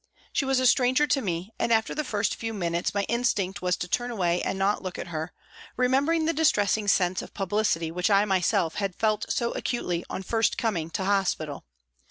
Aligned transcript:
She 0.33 0.45
was 0.45 0.59
a 0.59 0.65
stranger 0.65 1.05
to 1.05 1.21
me 1.21 1.51
and 1.59 1.71
after 1.71 1.93
the 1.93 2.03
first 2.03 2.33
few 2.33 2.55
minutes 2.55 2.95
my 2.95 3.03
instinct 3.03 3.61
was 3.61 3.77
to 3.77 3.87
turn 3.87 4.09
away 4.09 4.41
and 4.41 4.57
not 4.57 4.81
look 4.81 4.97
at 4.97 5.09
her, 5.09 5.31
remembering 5.77 6.25
the 6.25 6.33
distressing 6.33 6.87
sense 6.87 7.21
of 7.21 7.35
publicity 7.35 7.91
which 7.91 8.09
I 8.09 8.25
myself 8.25 8.77
had 8.77 8.95
felt 8.95 9.27
so 9.29 9.51
acutely 9.51 10.03
on 10.09 10.23
first 10.23 10.57
coming 10.57 10.89
to 10.89 11.05
hospital. 11.05 11.65